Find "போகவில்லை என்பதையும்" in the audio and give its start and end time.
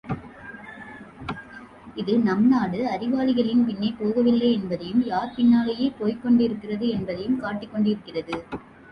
3.99-5.03